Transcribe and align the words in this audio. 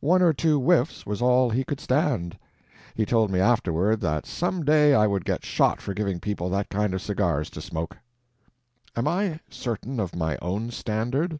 One 0.00 0.22
or 0.22 0.32
two 0.32 0.58
whiffs 0.58 1.04
was 1.04 1.20
all 1.20 1.50
he 1.50 1.62
could 1.62 1.78
stand. 1.78 2.38
He 2.94 3.04
told 3.04 3.30
me 3.30 3.38
afterward 3.38 4.00
that 4.00 4.24
some 4.24 4.64
day 4.64 4.94
I 4.94 5.06
would 5.06 5.26
get 5.26 5.44
shot 5.44 5.78
for 5.82 5.92
giving 5.92 6.20
people 6.20 6.48
that 6.48 6.70
kind 6.70 6.94
of 6.94 7.02
cigars 7.02 7.50
to 7.50 7.60
smoke. 7.60 7.98
Am 8.96 9.06
I 9.06 9.40
certain 9.50 10.00
of 10.00 10.16
my 10.16 10.38
own 10.40 10.70
standard? 10.70 11.38